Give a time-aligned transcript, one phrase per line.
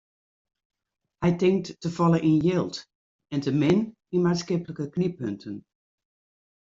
[1.23, 2.75] Hy tinkt te folle yn jild
[3.33, 3.79] en te min
[4.13, 5.55] yn maatskiplike knyppunten.